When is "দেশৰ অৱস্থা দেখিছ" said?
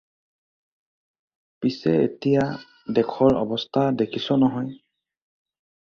2.99-4.27